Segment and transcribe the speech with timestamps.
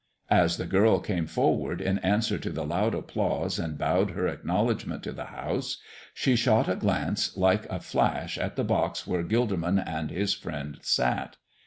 [0.31, 5.03] As the girl came forward in answer to the loud applause and bowed her acknowledgment
[5.03, 5.77] to the house,
[6.11, 10.79] she shot a glance like a flash at the box where Gilderman and his friend
[10.81, 11.37] sat.